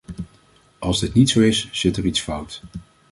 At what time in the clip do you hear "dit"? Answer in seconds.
0.99-1.13